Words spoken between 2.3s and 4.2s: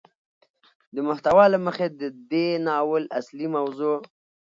دې ناول اصلي موضوع